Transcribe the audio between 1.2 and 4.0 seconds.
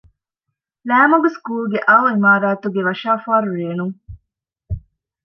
ސްކޫލްގެ އައު އިމާރާތުގެ ވަށާފާރު ރޭނުން